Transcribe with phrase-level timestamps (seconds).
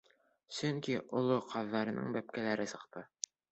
[0.59, 3.07] Сөнки оло ҡаҙҙарының бәпкәләре сыҡты.